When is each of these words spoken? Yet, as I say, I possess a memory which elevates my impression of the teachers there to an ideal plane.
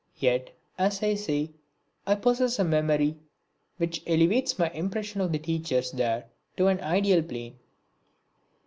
Yet, 0.17 0.49
as 0.79 1.03
I 1.03 1.13
say, 1.13 1.51
I 2.07 2.15
possess 2.15 2.57
a 2.57 2.63
memory 2.63 3.17
which 3.77 4.01
elevates 4.07 4.57
my 4.57 4.71
impression 4.71 5.21
of 5.21 5.31
the 5.31 5.37
teachers 5.37 5.91
there 5.91 6.25
to 6.57 6.65
an 6.65 6.79
ideal 6.79 7.21
plane. 7.21 7.59